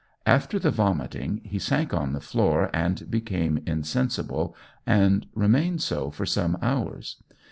[0.25, 6.25] After the vomiting he sank on the floor and became insensible, and remained so for
[6.25, 7.21] some hours.